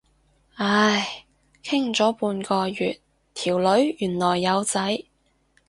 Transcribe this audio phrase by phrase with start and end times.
[0.55, 1.25] 唉，
[1.63, 2.99] 傾咗半個月，
[3.35, 5.03] 條女原來有仔。